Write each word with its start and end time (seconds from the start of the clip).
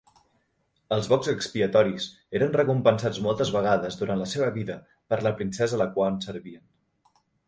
Els 0.95 1.07
bocs 1.09 1.27
expiatoris 1.33 2.07
eren 2.39 2.55
recompensats 2.55 3.19
moltes 3.25 3.51
vegades 3.57 3.97
durant 3.99 4.23
la 4.23 4.27
seva 4.31 4.47
vida 4.55 4.79
per 5.13 5.21
la 5.27 5.33
princesa 5.43 5.79
a 5.79 5.83
la 5.83 5.87
quan 5.99 6.19
servien. 6.27 6.65